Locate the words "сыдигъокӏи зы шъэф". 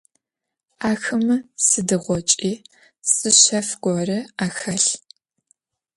1.65-3.69